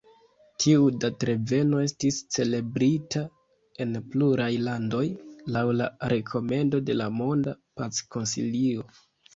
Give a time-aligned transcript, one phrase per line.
[0.63, 3.23] Tiu datreveno estis celebrita
[3.85, 5.05] en pluraj landoj
[5.59, 8.93] laŭ la rekomendo de la Monda Pac-Konsilio.